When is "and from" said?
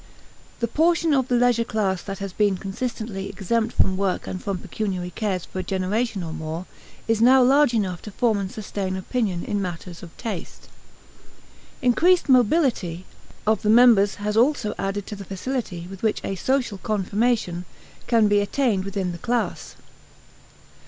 4.25-4.57